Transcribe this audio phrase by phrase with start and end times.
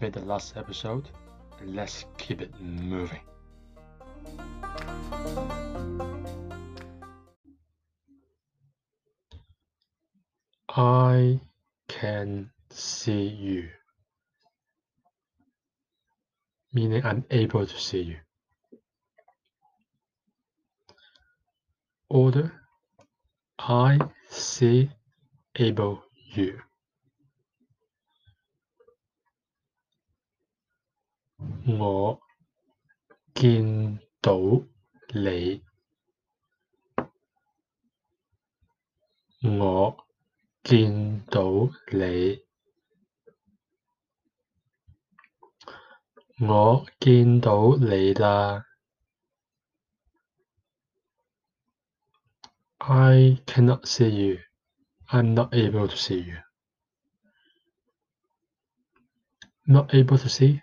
[0.00, 1.08] made the last episode,
[1.64, 3.20] let's keep it moving.
[10.68, 11.40] I
[11.88, 13.68] can see you,
[16.72, 18.16] meaning I'm able to see you.
[22.10, 22.52] Order
[23.58, 23.98] I
[24.30, 24.90] see
[25.56, 26.60] able you.
[31.65, 32.19] 我
[33.33, 34.37] 見到
[35.13, 35.63] 你，
[39.41, 39.97] 我
[40.63, 41.43] 見到
[41.91, 42.43] 你，
[46.39, 48.65] 我見到你啦。
[52.79, 54.39] I cannot see you.
[55.07, 56.37] I'm not able to see you.
[59.65, 60.61] Not able to see.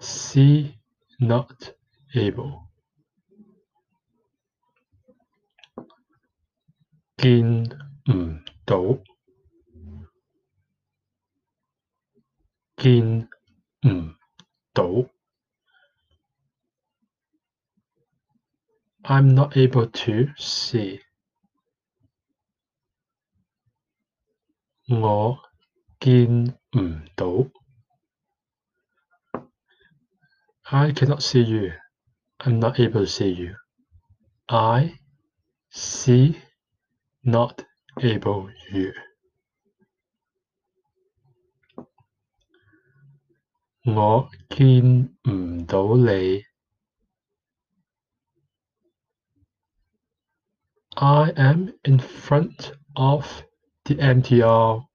[0.00, 0.74] See
[1.18, 1.74] not
[2.14, 2.66] able.
[7.16, 7.64] 见
[8.10, 8.98] 唔到，
[12.76, 13.28] 见
[13.82, 14.14] 唔
[14.74, 14.84] 到。
[19.02, 21.00] I'm not able to see.
[24.88, 25.38] 我
[26.00, 27.26] 见唔到。
[30.73, 31.73] I cannot see you.
[32.39, 33.55] I'm not able to see you.
[34.47, 34.99] I
[35.69, 36.39] see
[37.25, 37.65] not
[38.01, 38.93] able you.
[45.67, 46.45] Tôi.
[50.95, 53.43] I am in front of
[53.83, 54.85] the MTR,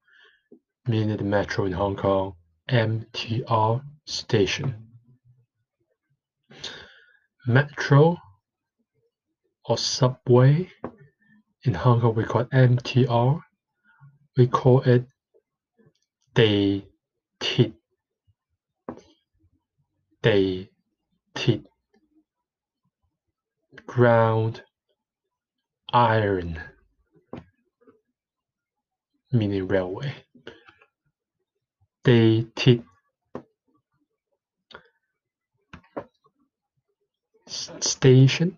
[0.87, 2.33] meaning the metro in Hong Kong,
[2.67, 4.86] MTR station
[7.45, 8.17] metro
[9.65, 10.69] or subway.
[11.63, 13.41] In Hong Kong, we call it MTR.
[14.37, 15.05] We call it
[16.33, 16.85] Day
[17.39, 17.73] Tit.
[20.21, 20.69] Day
[21.35, 21.61] Tit.
[23.85, 24.61] Ground
[25.93, 26.59] iron,
[29.31, 30.13] meaning railway.
[32.03, 32.81] day Tit
[37.47, 38.57] station.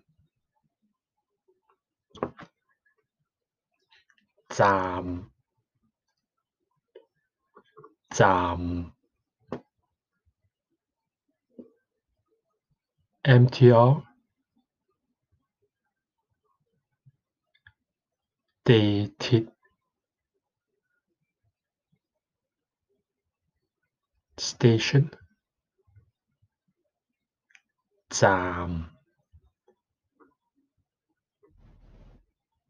[4.52, 5.30] Zam.
[8.14, 8.92] Zam.
[13.26, 14.02] MTR
[18.64, 19.50] dated.
[24.38, 25.10] Station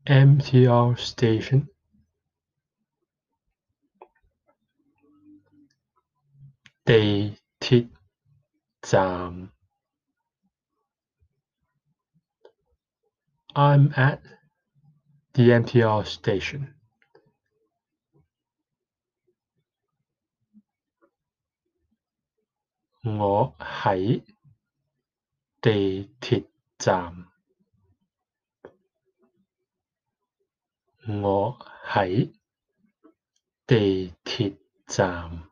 [0.07, 1.69] mtr station.
[6.87, 7.37] They
[13.57, 14.23] I'm at
[15.35, 16.75] the MTR station.
[23.05, 23.55] Ngõ
[25.62, 27.28] 地鐵站，
[31.08, 32.34] 我喺
[33.66, 34.58] 地鐵
[34.88, 35.50] 站。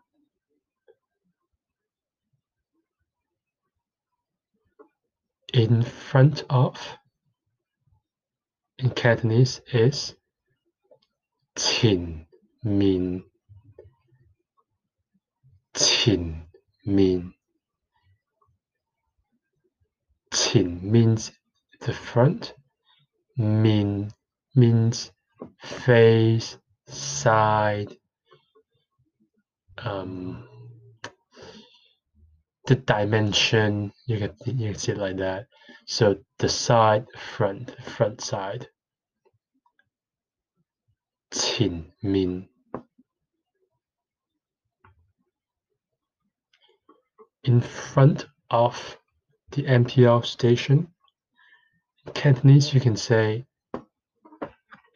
[5.56, 6.97] In front of
[8.78, 10.16] in Cantonese is
[11.56, 12.28] 前
[12.62, 13.24] 面
[15.74, 16.50] 前
[16.84, 17.36] 面
[20.38, 21.32] Qin means
[21.81, 22.54] the front,
[23.37, 24.12] min
[24.54, 25.10] means
[25.60, 27.97] face, side,
[29.78, 30.48] um,
[32.66, 35.47] the dimension, you can, you can see it like that.
[35.86, 38.68] So the side, front, front side.
[41.33, 42.48] Qin min.
[47.42, 48.98] In front of
[49.53, 50.89] the MTR station.
[52.06, 53.47] In Cantonese, you can say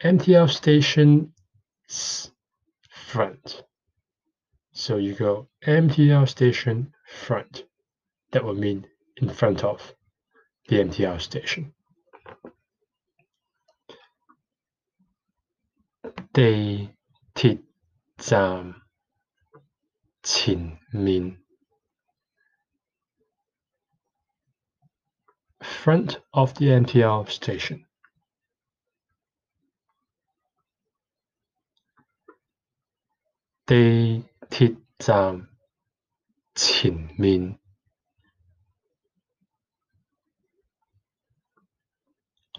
[0.03, 2.31] MTR station's
[2.89, 3.63] front.
[4.71, 7.63] So you go MTR station front.
[8.31, 9.93] That would mean in front of
[10.67, 11.73] the MTR station.
[16.33, 16.89] They
[17.35, 17.63] 鐵
[18.17, 18.73] 站
[20.23, 21.42] 前面。
[25.83, 27.85] front of the mtr station.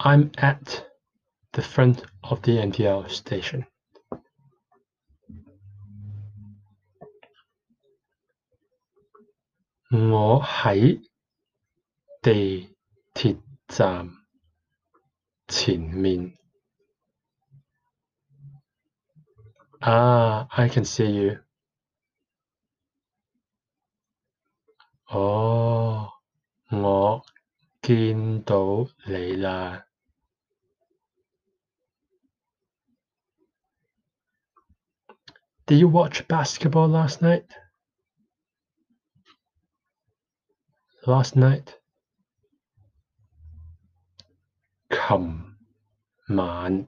[0.00, 0.87] I'm at
[1.53, 3.67] the front of the MTR station.
[13.13, 14.10] 铁站
[15.48, 16.38] 前面。
[19.80, 21.40] Ah, I can see you.
[25.06, 26.12] 哦，
[26.69, 27.25] 我
[27.81, 29.86] 见到你啦。
[35.66, 37.46] Did you watch basketball last night?
[41.06, 41.80] Last night?
[45.04, 45.56] 琴
[46.28, 46.88] 晚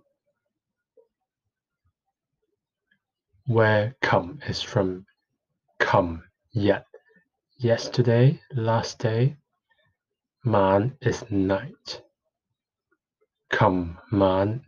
[3.47, 5.05] where come is from
[5.79, 6.85] come yet
[7.57, 9.35] yesterday last day
[10.43, 12.01] man is night
[13.49, 14.61] come man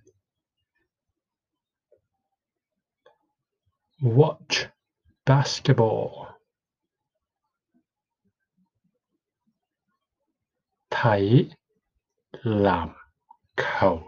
[4.02, 4.68] watch
[5.26, 6.28] basketball
[10.90, 11.50] 睇
[12.44, 12.94] 篮
[13.59, 14.03] cầu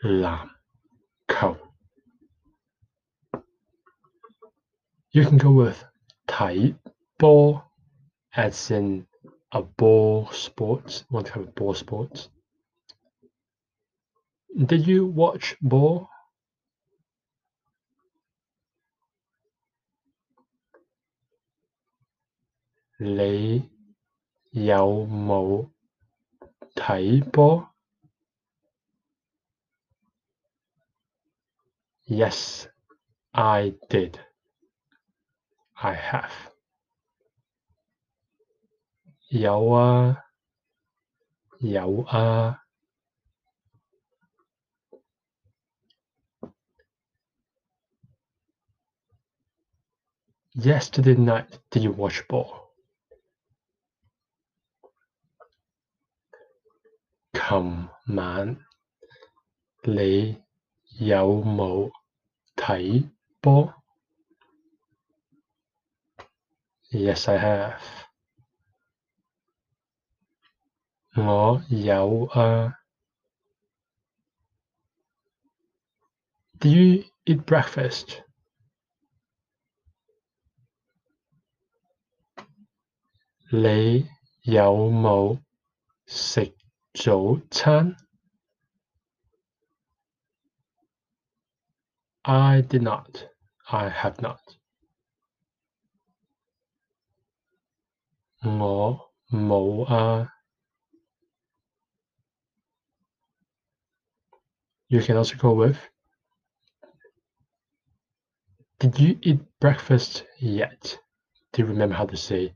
[0.00, 0.48] làm
[5.14, 5.84] you can go with
[6.26, 6.74] thấy
[7.18, 7.54] ball
[8.30, 9.02] as in
[9.48, 12.32] a ball sport one type of ball sport
[14.54, 16.08] did you watch ball?
[22.98, 23.62] Lấy
[24.51, 25.69] 有冇
[26.75, 27.69] 睇波？
[32.05, 32.67] Yes,
[33.31, 34.19] I did.
[35.73, 36.31] I have.
[39.29, 40.23] 有啊，
[41.59, 42.63] 有啊。
[50.55, 52.60] Yesterday night, did you watch ball?
[57.51, 58.57] 琴晚
[59.83, 60.41] 你
[60.99, 61.91] 有冇
[62.55, 63.09] 睇
[63.41, 63.73] 波？
[66.89, 67.81] Yes, I have.
[71.15, 72.79] 我有啊。
[76.59, 78.23] Do you eat breakfast?
[83.51, 84.07] 你
[84.41, 85.41] 有冇
[86.05, 86.55] 食
[86.93, 87.95] 早餐？
[92.23, 93.29] I did not.
[93.65, 94.39] I have not.
[98.41, 100.33] 我冇啊。
[104.89, 105.77] You can also go with
[108.79, 110.99] Did you eat breakfast yet?
[111.51, 112.53] Do you remember how to say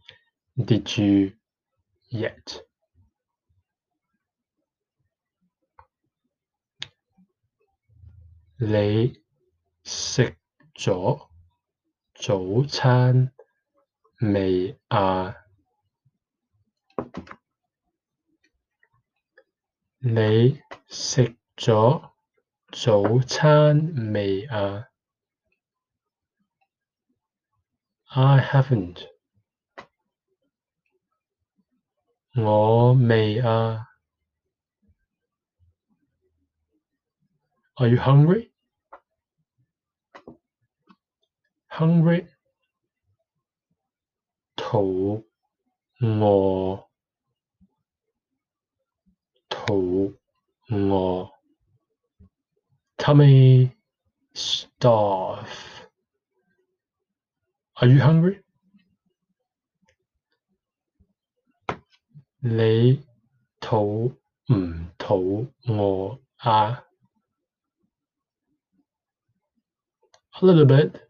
[0.57, 1.33] did you
[2.09, 2.61] yet?
[8.57, 9.21] Lei
[9.83, 10.37] 食
[10.75, 11.29] 咗
[12.13, 13.33] 早餐
[14.19, 15.35] 未啊？
[19.97, 22.11] 你食咗
[22.71, 24.87] 早餐未啊？
[28.05, 29.07] I haven't.
[32.35, 33.87] 我未啊。
[37.77, 38.51] Are you hungry?
[41.67, 42.27] Hungry.
[44.55, 45.25] 肚
[45.99, 46.85] 饿。
[49.49, 50.17] 肚
[50.69, 51.31] 饿。
[52.97, 53.71] Tummy
[54.35, 55.87] starve.
[57.75, 58.43] Are you hungry?
[62.43, 63.03] 你
[63.59, 64.15] 肚
[64.51, 66.83] 唔肚饿啊
[70.42, 71.00] a little bit.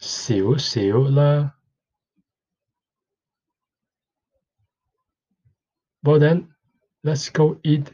[0.00, 1.50] Xíu xíu là.
[6.02, 6.54] Well then,
[7.02, 7.90] let's go eat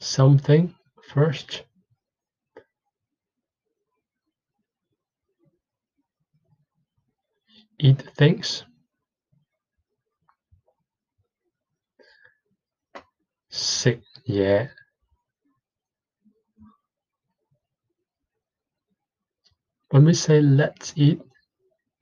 [0.00, 1.64] something first.
[7.80, 8.64] Eat things.
[13.50, 14.68] Sick, yeah.
[19.90, 21.20] when we say let's eat,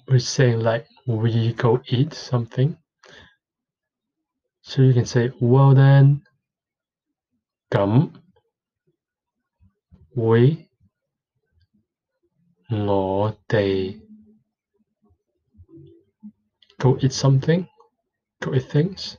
[0.09, 2.77] we're saying like we go eat something.
[4.63, 6.23] So you can say, well then,
[7.73, 8.13] cấm,
[10.17, 10.69] we,
[12.71, 14.01] lo they
[16.81, 17.69] go eat something,
[18.43, 19.17] go eat things.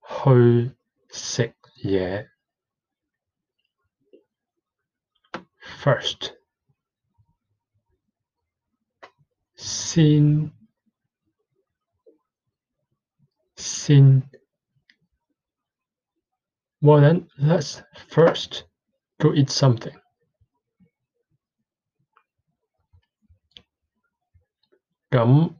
[0.00, 0.70] Ho
[1.10, 2.22] sick yeah.
[5.64, 6.36] First，
[9.56, 10.52] 先
[13.56, 14.22] 先
[16.80, 18.64] well then, let's first
[19.20, 19.94] go eat something.
[25.10, 25.54] And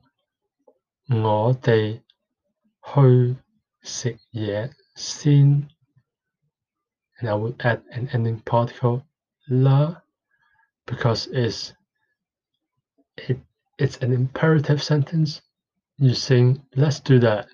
[7.31, 9.07] I will add an ending particle
[9.50, 9.96] la
[10.86, 11.74] because it's
[13.18, 13.40] it
[13.78, 15.42] it's an imperative sentence.
[15.98, 17.48] You're saying let's do that,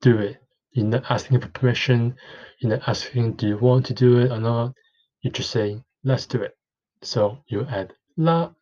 [0.00, 0.42] do it.
[0.72, 2.16] You're not asking for permission.
[2.60, 4.74] You're not asking, do you want to do it or not?
[5.22, 6.56] You're just saying, let's do it.
[7.02, 8.52] So you add la.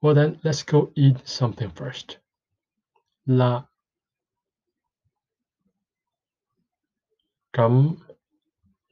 [0.00, 2.18] Well then, let's go eat something first.
[3.26, 3.64] La.
[7.52, 7.98] 咁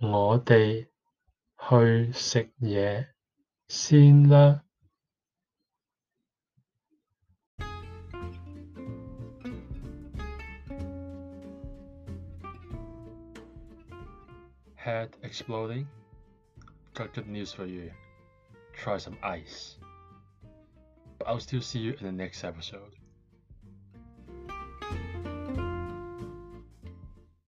[0.01, 0.87] 我哋
[1.59, 3.07] 去食嘢
[3.69, 4.65] 先啦。
[14.77, 15.87] Head exploding?
[16.95, 17.93] Got good news for you.
[18.75, 19.77] Try some ice.
[21.19, 22.97] But I'll still see you in the next episode.